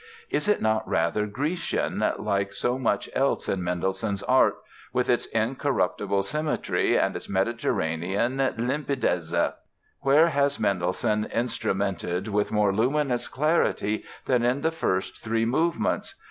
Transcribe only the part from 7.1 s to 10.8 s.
its Mediterranean limpidezza? Where has